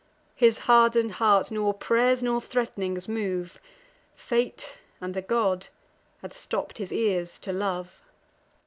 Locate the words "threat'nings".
2.41-3.07